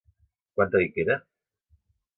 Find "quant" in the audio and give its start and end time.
0.57-0.73